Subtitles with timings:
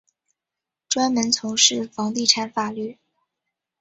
[0.89, 2.97] 专门从事房地产法律。